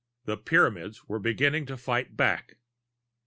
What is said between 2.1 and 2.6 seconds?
back.